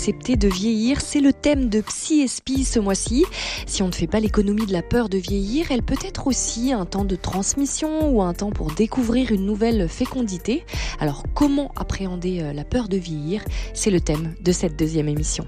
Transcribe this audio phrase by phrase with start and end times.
[0.00, 3.26] accepter de vieillir C'est le thème de Psy Espie ce mois-ci.
[3.66, 6.72] Si on ne fait pas l'économie de la peur de vieillir, elle peut être aussi
[6.72, 10.64] un temps de transmission ou un temps pour découvrir une nouvelle fécondité.
[11.00, 13.44] Alors comment appréhender euh, la peur de vieillir?
[13.74, 15.46] C'est le thème de cette deuxième émission.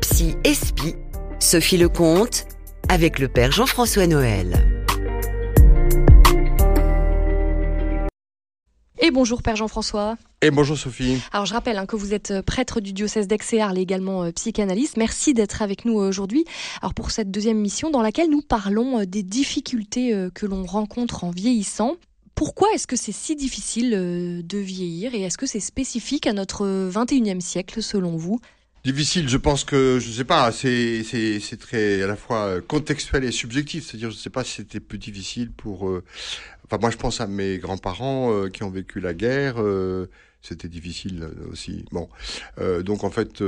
[0.00, 0.96] Psy Espie,
[1.38, 2.46] Sophie Lecomte,
[2.88, 4.69] avec le père Jean-François Noël.
[9.10, 10.16] Et bonjour Père Jean-François.
[10.40, 11.20] Et bonjour Sophie.
[11.32, 14.22] Alors je rappelle hein, que vous êtes euh, prêtre du diocèse d'Aix et Arles, également
[14.22, 14.96] euh, psychanalyste.
[14.98, 16.44] Merci d'être avec nous aujourd'hui.
[16.80, 21.24] Alors pour cette deuxième mission dans laquelle nous parlons euh, des difficultés que l'on rencontre
[21.24, 21.96] en vieillissant.
[22.36, 26.64] Pourquoi est-ce que c'est si difficile de vieillir et est-ce que c'est spécifique à notre
[26.64, 28.38] 21e siècle selon vous?
[28.84, 33.24] Difficile, je pense que, je sais pas, c'est, c'est, c'est très à la fois contextuel
[33.24, 33.86] et subjectif.
[33.88, 35.90] C'est-à-dire, je sais pas si c'était plus difficile pour...
[36.70, 39.56] Euh, enfin, moi, je pense à mes grands-parents euh, qui ont vécu la guerre.
[39.58, 40.06] Euh,
[40.42, 41.84] c'était difficile aussi.
[41.92, 42.08] Bon,
[42.82, 43.42] donc en fait,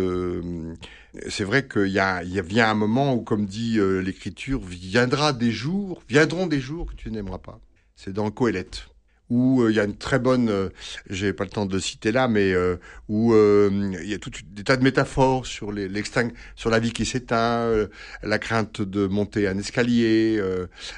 [1.31, 4.61] c'est vrai qu'il y a, il y a vient un moment où, comme dit l'écriture,
[4.61, 7.61] viendra des jours, viendront des jours que tu n'aimeras pas.
[7.97, 8.92] C'est dans Coëlette
[9.33, 10.69] où euh, il y a une très bonne, euh,
[11.09, 12.77] j'ai pas le temps de citer là, mais euh,
[13.09, 17.07] où il y a tout des tas de métaphores sur l'extinct, sur la vie qui
[17.07, 17.89] s'éteint,
[18.23, 20.37] la crainte de monter un escalier,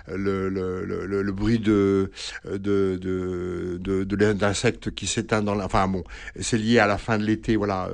[0.09, 2.11] le, le, le, le, bruit de
[2.45, 6.05] de de, de, d'insectes qui s'éteint dans la, enfin bon,
[6.41, 7.91] c'est lié à la fin de l'été, voilà,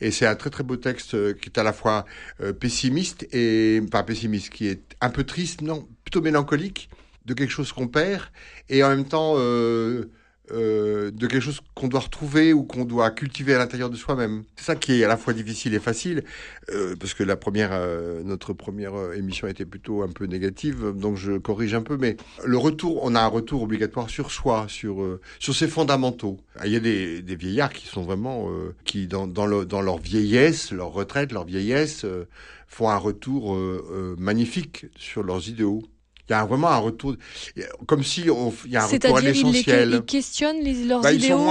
[0.00, 2.04] et c'est un très très beau texte qui est à la fois
[2.60, 6.90] pessimiste et pas pessimiste, qui est un peu triste, non, plutôt mélancolique
[7.30, 8.24] de quelque chose qu'on perd
[8.68, 10.10] et en même temps euh,
[10.50, 14.42] euh, de quelque chose qu'on doit retrouver ou qu'on doit cultiver à l'intérieur de soi-même.
[14.56, 16.24] C'est ça qui est à la fois difficile et facile,
[16.70, 17.70] euh, parce que la première,
[18.24, 21.96] notre première émission était plutôt un peu négative, donc je corrige un peu.
[21.96, 26.38] Mais le retour, on a un retour obligatoire sur soi, sur sur ses fondamentaux.
[26.64, 28.50] Il y a des, des vieillards qui sont vraiment,
[28.84, 32.04] qui dans dans, dans leur vieillesse, leur retraite, leur vieillesse,
[32.66, 33.56] font un retour
[34.18, 35.84] magnifique sur leurs idéaux.
[36.30, 37.16] Il y a vraiment un retour,
[37.86, 38.26] comme si il
[38.70, 39.90] y a un retour à l'essentiel.
[39.94, 41.50] Ils, questionnent les, leurs bah, idéaux.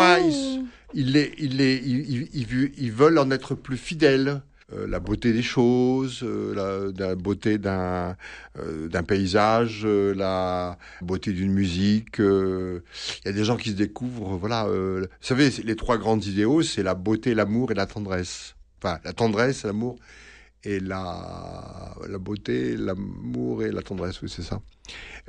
[0.93, 4.41] Ils, les, ils, les, ils, ils, veulent en être plus fidèles.
[4.71, 8.15] Euh, la beauté des choses, euh, la, beauté d'un
[8.57, 12.19] euh, d'un paysage, la beauté d'une musique.
[12.19, 12.81] Il
[13.25, 14.65] y a des gens qui se découvrent, voilà.
[14.65, 18.55] vous savez, les trois grands idéaux, c'est la beauté, l'amour et la tendresse.
[18.81, 19.97] Enfin, la tendresse, l'amour
[20.63, 24.61] et la, la beauté, l'amour et la tendresse, oui, c'est ça.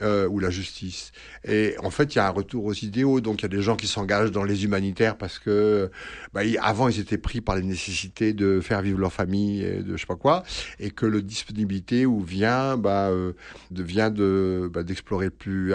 [0.00, 1.12] Euh, ou la justice.
[1.44, 3.20] Et en fait, il y a un retour aux idéaux.
[3.20, 5.90] Donc, il y a des gens qui s'engagent dans les humanitaires parce que,
[6.32, 9.96] bah, avant, ils étaient pris par les nécessités de faire vivre leur famille et de
[9.96, 10.42] je sais pas quoi,
[10.78, 13.32] et que le disponibilité où vient, bah, euh,
[13.70, 15.74] de bah, d'explorer plus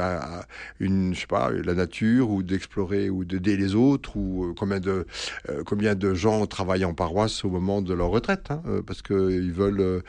[0.80, 4.80] une, je sais pas, la nature ou d'explorer ou d'aider les autres ou euh, combien
[4.80, 5.06] de
[5.50, 9.45] euh, combien de gens travaillent en paroisse au moment de leur retraite, hein, parce que
[9.46, 10.02] ils veulent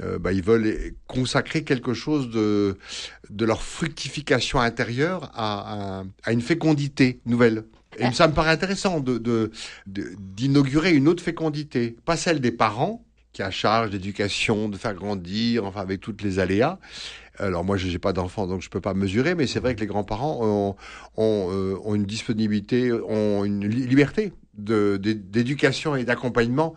[0.00, 2.76] euh, bah, ils veulent consacrer quelque chose de,
[3.30, 7.64] de leur fructification intérieure à, à, une fécondité nouvelle.
[7.98, 9.50] Et ça me paraît intéressant de,
[9.86, 13.04] d'inaugurer une autre fécondité, pas celle des parents,
[13.34, 16.78] qui a charge d'éducation, de faire grandir, enfin avec toutes les aléas.
[17.38, 19.80] Alors moi, je n'ai pas d'enfants, donc je peux pas mesurer, mais c'est vrai que
[19.80, 20.76] les grands-parents ont,
[21.16, 26.74] ont, euh, une disponibilité, ont une liberté d'éducation et d'accompagnement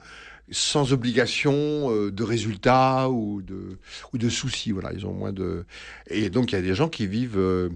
[0.52, 3.78] sans obligation euh, de résultats ou de,
[4.14, 4.72] ou de soucis.
[4.72, 5.66] Voilà, ils ont moins de.
[6.08, 7.38] Et donc, il y a des gens qui vivent.
[7.38, 7.70] Euh,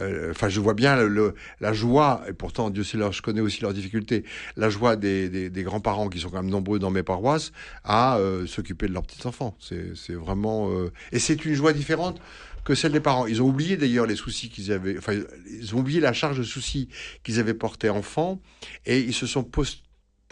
[0.00, 3.40] euh, enfin, je vois bien le, la joie, et pourtant, Dieu sait, leur, je connais
[3.40, 4.24] aussi leurs difficultés,
[4.56, 7.52] la joie des, des, des grands-parents qui sont quand même nombreux dans mes paroisses
[7.84, 9.56] à s'occuper de leurs petits-enfants.
[9.60, 10.70] C'est vraiment.
[11.12, 12.20] et c'est une joie différente
[12.64, 13.26] que celle des parents.
[13.26, 15.12] Ils ont oublié d'ailleurs les soucis qu'ils avaient, enfin,
[15.46, 16.88] ils ont oublié la charge de soucis
[17.22, 18.40] qu'ils avaient porté enfant
[18.86, 19.84] et ils se sont post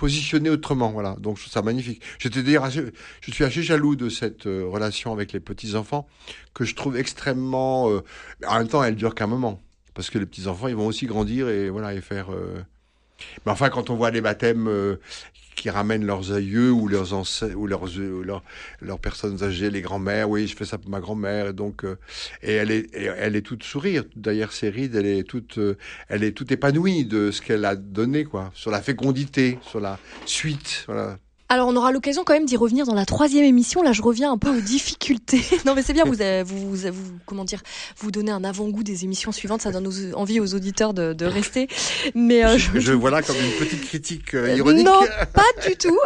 [0.03, 0.91] positionné autrement.
[0.91, 1.15] Voilà.
[1.21, 2.03] Donc je trouve ça magnifique.
[2.19, 6.09] Je, te dire, je suis assez jaloux de cette euh, relation avec les petits enfants
[6.55, 7.89] que je trouve extrêmement.
[7.89, 8.03] Euh,
[8.45, 9.63] en même temps, elle dure qu'un moment
[9.95, 12.33] parce que les petits enfants, ils vont aussi grandir et voilà et faire.
[12.33, 12.65] Euh,
[13.45, 14.69] mais enfin, quand on voit les baptêmes
[15.55, 17.13] qui ramènent leurs aïeux ou leurs
[17.57, 18.43] ou leurs,
[18.81, 20.29] leurs, personnes âgées, les grands-mères.
[20.29, 21.49] Oui, je fais ça pour ma grand-mère.
[21.49, 21.99] Et donc, euh,
[22.43, 24.05] et elle est, elle est toute sourire.
[24.17, 25.77] D'ailleurs, ses rides, elle est toute, euh,
[26.09, 29.99] elle est toute épanouie de ce qu'elle a donné, quoi, sur la fécondité, sur la
[30.27, 30.85] suite.
[30.87, 31.19] Voilà.
[31.53, 33.83] Alors on aura l'occasion quand même d'y revenir dans la troisième émission.
[33.83, 35.43] Là, je reviens un peu aux difficultés.
[35.67, 36.07] non, mais c'est bien.
[36.07, 36.15] Vous,
[36.47, 37.61] vous, vous, comment dire,
[37.99, 39.61] vous donnez un avant-goût des émissions suivantes.
[39.61, 41.69] Ça donne envie aux auditeurs de, de rester.
[42.15, 44.87] Mais euh, je, je, vois là comme une petite critique euh, ironique.
[44.87, 45.01] Non,
[45.35, 45.99] pas du tout,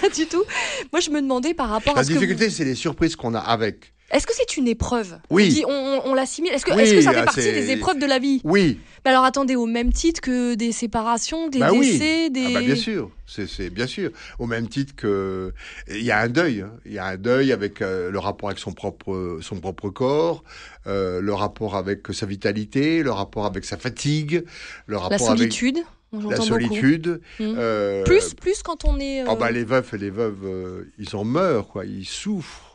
[0.00, 0.44] pas du tout.
[0.90, 3.92] Moi, je me demandais par rapport la à difficulté, c'est les surprises qu'on a avec.
[4.10, 5.18] Est-ce que c'est une épreuve?
[5.28, 5.62] Oui.
[5.66, 6.52] On, on, on l'assimile.
[6.52, 8.40] Est-ce que, Oui, est-ce que ça fait ah, partie c'est- des épreuves de la vie?
[8.42, 11.92] Oui, Mais alors attendez, au même titre que des séparations, des Bah oui.
[11.92, 12.44] décès, des.
[12.48, 14.10] Ah bah bien sûr, c'est bien sûr.
[14.38, 15.52] Au même titre que
[15.90, 16.72] il y a un deuil, hein.
[16.86, 20.42] il y a un deuil avec euh, le rapport avec son propre son propre corps,
[20.86, 24.42] euh, le rapport avec sa vitalité, le rapport avec sa fatigue,
[24.86, 25.78] le La rapport avec solitude.
[26.12, 27.20] on la solitude.
[27.38, 27.52] beaucoup.
[27.52, 27.56] Mm.
[27.58, 29.24] euh, Plus, plus quand on est.
[29.28, 32.67] Oh bah les veufs et les veuves, ils en meurent quoi, ils souffrent.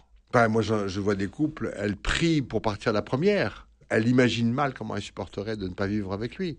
[0.50, 3.68] Moi je, vois des couples, elles prient pour partir la première.
[3.90, 6.58] Elle imagine mal comment elle supporterait de ne pas vivre avec lui.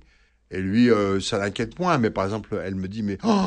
[0.51, 1.99] Et lui, euh, ça l'inquiète moins.
[1.99, 3.47] Mais par exemple, elle me dit, mais oh,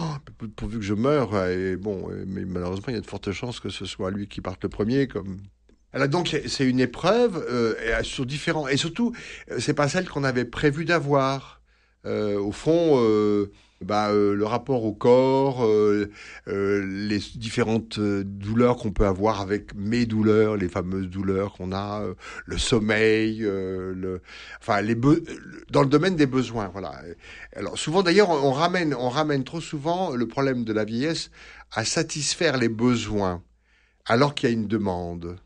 [0.56, 1.46] pourvu que je meure.
[1.46, 4.28] Et bon, euh, mais malheureusement, il y a de fortes chances que ce soit lui
[4.28, 5.08] qui parte le premier.
[5.08, 5.38] Comme
[5.94, 9.14] alors donc c'est une épreuve euh, sur différents et surtout
[9.52, 11.62] euh, c'est pas celle qu'on avait prévu d'avoir.
[12.06, 13.52] Euh, au fond, euh,
[13.82, 16.10] bah, euh, le rapport au corps, euh,
[16.48, 22.04] euh, les différentes douleurs qu'on peut avoir avec mes douleurs, les fameuses douleurs qu'on a,
[22.46, 23.48] le sommeil,
[24.60, 24.96] enfin les
[25.70, 27.02] dans le domaine des besoins, voilà.
[27.56, 31.30] Alors souvent d'ailleurs on ramène, on ramène trop souvent le problème de la vieillesse
[31.72, 33.44] à satisfaire les besoins,
[34.06, 35.38] alors qu'il y a une demande,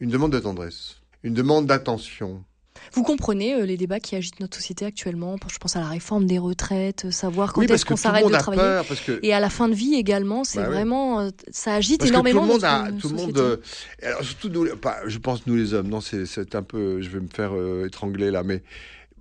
[0.00, 2.44] une demande de tendresse, une demande d'attention.
[2.92, 6.26] Vous comprenez euh, les débats qui agitent notre société actuellement Je pense à la réforme
[6.26, 8.62] des retraites, euh, savoir quand oui, est-ce qu'on s'arrête de travailler.
[8.62, 11.20] peur, parce que Et à la fin de vie également, c'est Bah vraiment.
[11.20, 12.52] euh, ça agite Parce que tout le énormément.
[12.52, 13.40] monde a, tout le monde, société.
[13.40, 13.56] euh,
[14.02, 17.20] alors surtout nous, pas, je pense nous les hommes, non, c'est, un peu, je vais
[17.20, 18.62] me faire euh, étrangler là, mais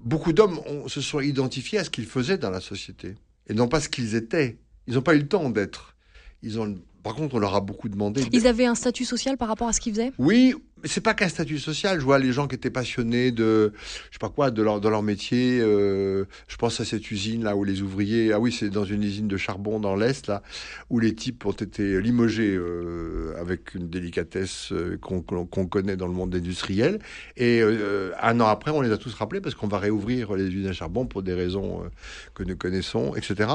[0.02, 3.16] beaucoup d'hommes se sont identifiés à ce qu'ils faisaient dans la société
[3.48, 4.58] et non pas ce qu'ils étaient.
[4.88, 5.96] Ils n'ont pas eu le temps d'être.
[6.42, 8.24] Ils ont, par contre, on leur a beaucoup demandé.
[8.32, 10.12] Ils avaient un statut social par rapport à ce qu'ils faisaient?
[10.18, 12.00] Oui, c'est pas qu'un statut social.
[12.00, 13.74] Je vois les gens qui étaient passionnés de,
[14.10, 15.60] je sais pas quoi, de leur, de leur métier.
[15.62, 19.04] euh, je pense à cette usine là où les ouvriers, ah oui, c'est dans une
[19.04, 20.42] usine de charbon dans l'est là,
[20.90, 26.14] où les types ont été limogés euh, avec une délicatesse euh, qu'on connaît dans le
[26.14, 27.00] monde industriel.
[27.38, 30.46] Et euh, un an après, on les a tous rappelés parce qu'on va réouvrir les
[30.48, 31.90] usines à charbon pour des raisons euh,
[32.34, 33.50] que nous connaissons, etc.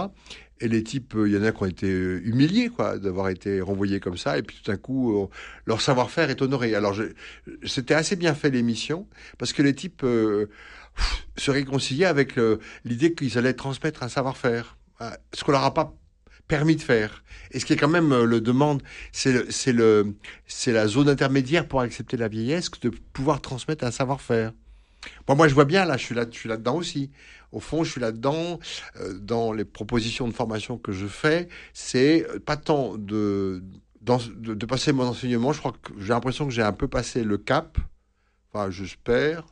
[0.61, 3.29] Et les types, euh, il y en a qui ont été euh, humiliés, quoi, d'avoir
[3.29, 4.39] été renvoyés comme ça.
[4.39, 5.29] Et puis tout d'un coup, euh,
[5.67, 6.75] leur savoir-faire est honoré.
[6.75, 6.95] Alors,
[7.65, 9.09] c'était assez bien fait l'émission
[9.39, 10.47] parce que les types euh,
[11.37, 12.37] se réconciliaient avec
[12.85, 15.93] l'idée qu'ils allaient transmettre un savoir-faire, Ah, ce qu'on leur a pas
[16.49, 17.25] permis de faire.
[17.51, 20.15] Et ce qui est quand même euh, le demande, c'est c'est le,
[20.47, 24.53] c'est la zone intermédiaire pour accepter la vieillesse, de pouvoir transmettre un savoir-faire.
[25.27, 27.11] Bon, moi, je vois bien là, je suis là, je suis là-dedans aussi.
[27.53, 28.59] Au fond, je suis là-dedans
[29.01, 31.49] euh, dans les propositions de formation que je fais.
[31.73, 33.62] C'est euh, pas tant de,
[34.01, 35.53] de de passer mon enseignement.
[35.53, 37.79] Je crois que j'ai l'impression que j'ai un peu passé le cap.
[38.53, 39.45] Enfin, j'espère.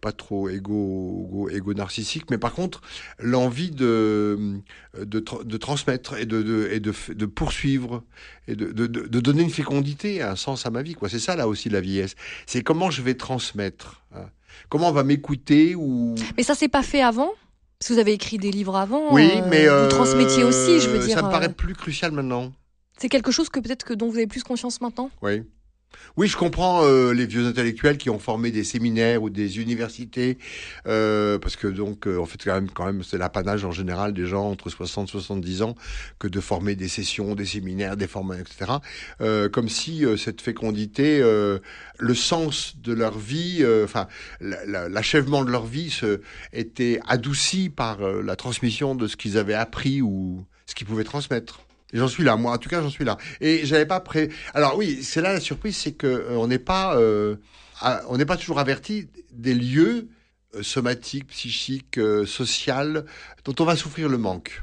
[0.00, 2.80] Pas trop égo, égo, égo narcissique, mais par contre,
[3.18, 4.60] l'envie de,
[4.98, 8.02] de, tra- de transmettre et de, de, et de, de poursuivre
[8.48, 10.94] et de, de, donner une fécondité, un sens à ma vie.
[10.94, 11.08] quoi.
[11.08, 12.14] C'est ça, là aussi, la vieillesse.
[12.46, 14.02] C'est comment je vais transmettre.
[14.14, 14.26] hein.
[14.68, 16.14] Comment on va m'écouter ou...
[16.36, 17.30] Mais ça s'est pas fait avant?
[17.78, 19.12] Parce que vous avez écrit des livres avant.
[19.12, 19.66] Oui, euh, mais...
[19.66, 21.16] Vous euh, transmettiez aussi, je veux dire.
[21.16, 22.52] Ça me euh, paraît plus crucial maintenant.
[22.98, 25.10] C'est quelque chose que peut-être que dont vous avez plus conscience maintenant?
[25.22, 25.42] Oui.
[26.16, 30.36] Oui, je comprends euh, les vieux intellectuels qui ont formé des séminaires ou des universités,
[30.86, 32.38] euh, parce que donc, euh, en fait,
[32.74, 35.74] quand même, c'est l'apanage en général des gens entre 60 et 70 ans
[36.18, 38.72] que de former des sessions, des séminaires, des formations, etc.
[39.20, 41.58] Euh, comme si euh, cette fécondité, euh,
[41.98, 44.06] le sens de leur vie, euh, enfin,
[44.40, 46.20] la- la- l'achèvement de leur vie se,
[46.52, 51.04] était adouci par euh, la transmission de ce qu'ils avaient appris ou ce qu'ils pouvaient
[51.04, 51.60] transmettre.
[51.92, 52.52] J'en suis là, moi.
[52.52, 53.18] En tout cas, j'en suis là.
[53.40, 54.30] Et j'avais pas pré.
[54.54, 57.36] Alors oui, c'est là la surprise, c'est que euh, on n'est pas, euh,
[58.08, 60.08] on n'est pas toujours averti des lieux
[60.54, 63.06] euh, somatiques, psychiques, euh, sociales
[63.44, 64.62] dont on va souffrir le manque.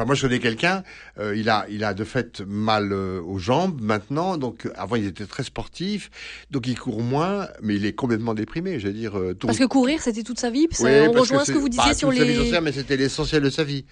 [0.00, 0.82] Enfin, moi, je connais quelqu'un,
[1.18, 4.38] euh, il a, il a de fait mal euh, aux jambes maintenant.
[4.38, 6.10] Donc, euh, avant, il était très sportif,
[6.50, 8.80] donc il court moins, mais il est complètement déprimé.
[8.80, 10.68] Je veux dire, tout- Parce que courir, c'était toute sa vie.
[10.80, 12.50] oui, on rejoint ce que vous disiez pas sur sa vie, les.
[12.50, 13.84] sais, mais c'était l'essentiel de sa vie.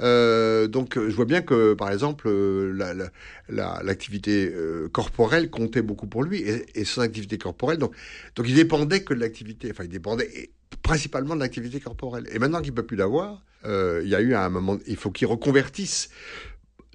[0.00, 3.10] Donc, je vois bien que, par exemple, la- la-
[3.48, 4.52] la- l'activité
[4.90, 7.78] corporelle comptait beaucoup pour lui et, et son activité corporelle.
[7.78, 7.94] Donc,
[8.34, 9.68] donc, il dépendait que de l'activité.
[9.70, 10.50] Enfin, il dépendait
[10.82, 12.26] principalement de l'activité corporelle.
[12.32, 15.26] Et maintenant qu'il peut plus l'avoir, il y a eu un moment, il faut qu'il
[15.26, 16.10] reconvertisse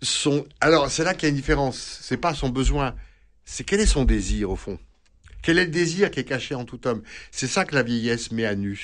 [0.02, 0.46] son.
[0.60, 2.00] Alors, c'est là qu'il y a une différence.
[2.02, 2.96] C'est pas son besoin,
[3.46, 4.78] c'est quel est son désir au fond?
[5.48, 7.02] Quel est le désir qui est caché en tout homme?
[7.32, 8.78] C'est ça que la vieillesse met à nu.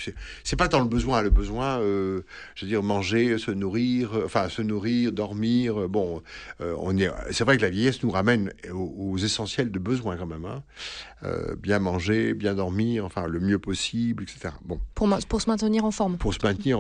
[0.46, 2.22] C'est- pas tant le besoin, le besoin, euh,
[2.56, 5.78] je veux dire, manger, se nourrir, euh, enfin se nourrir, dormir.
[5.78, 6.22] euh, bon,
[6.62, 7.10] on est.
[7.32, 10.46] C'est vrai que la vieillesse nous ramène aux, aux essentiels de besoins quand même.
[10.46, 10.64] Hein.
[11.62, 14.54] Bien manger, bien dormir, enfin le mieux possible, etc.
[14.66, 16.18] Bon, Pour, pour se maintenir en forme.
[16.18, 16.78] pour se maintenir,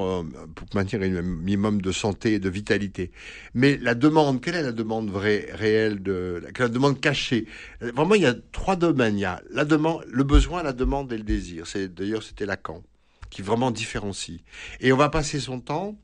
[0.55, 3.11] pour maintenir un minimum de santé et de vitalité.
[3.53, 7.47] Mais la demande, quelle est la demande vraie, réelle de, la, la demande cachée?
[7.81, 9.17] Vraiment, il y a trois domaines.
[9.17, 11.67] Il y a la demande, le besoin, la demande et le désir.
[11.67, 12.83] C'est d'ailleurs c'était Lacan
[13.29, 14.41] qui vraiment différencie.
[14.79, 15.95] Et on va passer son temps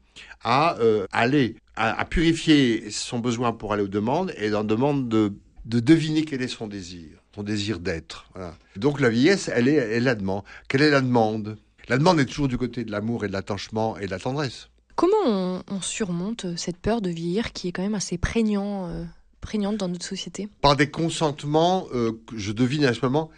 [0.43, 5.33] à euh, aller à, purifier son besoin pour aller aux demandes et dans demande de,
[5.65, 8.29] de deviner quel est son désir, son désir d'être.
[8.75, 10.43] Donc la vieillesse, elle est, elle la demande.
[10.67, 11.57] Quelle est la demande?
[11.87, 14.69] La demande est toujours du côté de l'amour et de l'attachement et de la tendresse.
[14.95, 19.05] Comment on, surmonte cette peur de vieillir qui est quand même assez prégnant, euh,
[19.41, 23.29] prégnante dans notre société Par des consentements, euh, je devine à ce moment,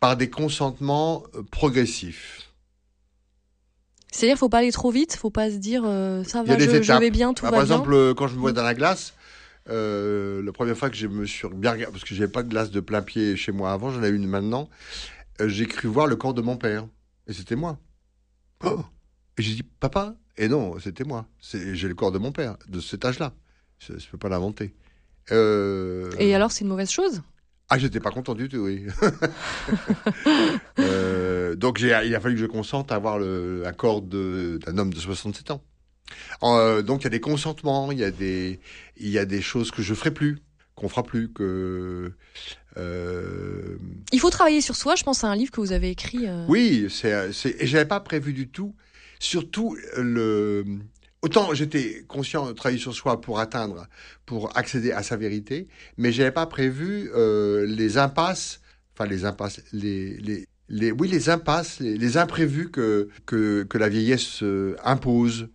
[0.00, 2.52] par des consentements progressifs.
[4.12, 6.64] C'est-à-dire, faut pas aller trop vite, faut pas se dire euh, ça va, je,
[6.98, 7.66] vais bien, tout bah, va bien.
[7.66, 9.14] Par exemple, euh, quand je me vois dans la glace,
[9.70, 12.50] euh, la première fois que je me suis bien regardé, parce que j'avais pas de
[12.50, 14.68] glace de plein pied chez moi avant, j'en ai une maintenant,
[15.40, 16.86] j'ai cru voir le corps de mon père,
[17.26, 17.78] et c'était moi.
[18.64, 18.84] Oh
[19.38, 21.26] et j'ai dit papa, et non, c'était moi.
[21.40, 23.32] J'ai le corps de mon père, de cet âge-là.
[23.78, 24.74] Je, ne peux pas l'inventer.
[25.30, 27.22] Et alors, c'est une mauvaise chose?
[27.74, 28.84] Ah, j'étais pas content du tout, oui.
[30.78, 35.52] euh, donc, il a fallu que je consente à avoir l'accord d'un homme de 67
[35.52, 35.62] ans.
[36.42, 38.60] Euh, donc, il y a des consentements, il y a des,
[38.98, 40.40] il y a des choses que je ferai plus,
[40.74, 42.12] qu'on fera plus, que.
[42.76, 43.78] Euh...
[44.12, 44.94] Il faut travailler sur soi.
[44.94, 46.28] Je pense à un livre que vous avez écrit.
[46.28, 46.44] Euh...
[46.48, 48.74] Oui, c'est, et j'avais pas prévu du tout.
[49.18, 50.64] Surtout le
[51.22, 53.86] Autant j'étais conscient de travailler sur soi pour atteindre,
[54.26, 58.60] pour accéder à sa vérité, mais j'avais pas prévu euh, les impasses,
[58.94, 63.88] enfin les impasses, les, les, les oui les impasses, les, imprévus que, que, que la
[63.88, 65.48] vieillesse euh, impose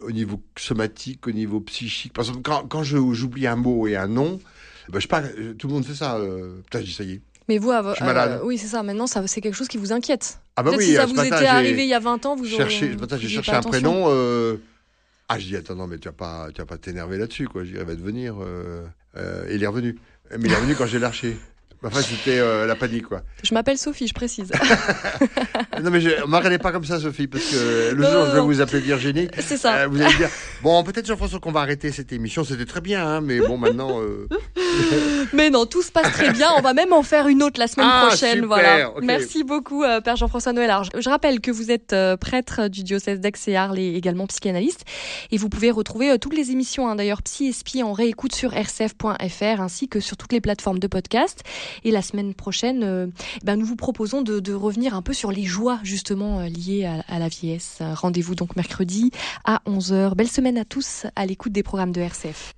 [0.00, 2.12] au niveau somatique, au niveau psychique.
[2.12, 4.38] Par exemple, quand, quand j'oublie un mot et un nom,
[4.90, 5.22] ben, je pas,
[5.58, 6.16] tout le monde fait ça.
[6.16, 7.20] Euh, putain, je dis ça y est.
[7.48, 8.82] Mais vous, euh, oui, c'est ça.
[8.82, 10.38] Maintenant, ça, c'est quelque chose qui vous inquiète.
[10.56, 12.94] Ah bah oui, si ça vous était arrivé il y a 20 ans, vous cherchez,
[12.94, 13.18] auriez.
[13.18, 14.04] J'ai cherché un prénom.
[14.08, 14.58] Euh,
[15.28, 17.62] ah, je dis, attends, non, mais tu vas pas, tu vas pas t'énerver là-dessus, quoi.
[17.62, 18.36] Je dis, il va devenir.
[18.40, 19.98] Euh, euh, il est revenu.
[20.30, 21.36] Mais il est revenu quand j'ai lâché.
[21.82, 23.22] Enfin, c'était euh, la panique, quoi.
[23.44, 24.50] Je m'appelle Sophie, je précise.
[25.82, 28.40] non, mais je, m'arrêtez pas comme ça, Sophie, parce que le jour où je vais
[28.40, 29.76] vous appeler Virginie, c'est ça.
[29.76, 30.28] Euh, vous allez dire,
[30.62, 34.00] bon, peut-être Jean-François qu'on va arrêter cette émission, c'était très bien, hein, mais bon, maintenant.
[34.00, 34.26] Euh,
[35.32, 36.48] mais non, tout se passe très bien.
[36.56, 38.90] On va même en faire une autre la semaine ah, prochaine, voilà.
[39.02, 40.70] Merci beaucoup, Père Jean-François Noël.
[40.70, 44.84] Alors, je, rappelle que vous êtes prêtre du diocèse d'Aix et Arles et également psychanalyste,
[45.30, 49.60] et vous pouvez retrouver toutes les émissions, hein, d'ailleurs, Psy et en réécoute sur rcf.fr
[49.60, 51.42] ainsi que sur toutes les plateformes de podcast.
[51.84, 53.06] Et la semaine prochaine, euh,
[53.44, 57.18] ben nous vous proposons de, revenir un peu sur les joies justement euh, liées à,
[57.18, 57.78] la vieillesse.
[57.80, 59.10] Rendez-vous donc mercredi
[59.44, 60.14] à 11h.
[60.14, 62.57] Belle semaine à tous à l'écoute des programmes de RCF.